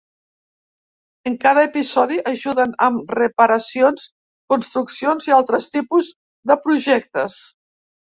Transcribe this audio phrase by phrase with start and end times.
[1.31, 4.09] En cada episodi ajuden amb reparacions,
[4.57, 6.13] construccions i altres tipus
[6.55, 7.43] de projectes.